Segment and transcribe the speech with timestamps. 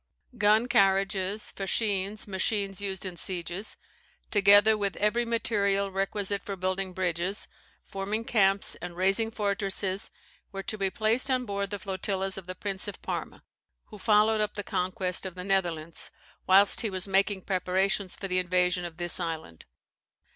[0.35, 3.77] Gun carriages, fascines, machines used in sieges,
[4.31, 7.47] together with every material requisite for building bridges,
[7.85, 10.09] forming camps, and raising fortresses,
[10.51, 13.43] were to be placed on board the flotillas of the Prince of Parma,
[13.89, 16.09] who followed up the conquest of the Netherlands,
[16.47, 19.65] whilst he was making preparations for the invasion of this island.